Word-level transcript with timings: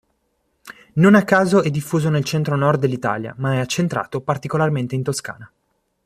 Non 0.93 1.13
a 1.13 1.21
caso 1.23 1.61
è 1.61 1.69
diffuso 1.69 2.09
nel 2.09 2.23
centro-nord 2.23 2.79
dell'Italia 2.79 3.35
ma 3.37 3.53
è 3.53 3.57
accentrato 3.59 4.21
particolarmente 4.21 4.95
in 4.95 5.03
Toscana. 5.03 5.53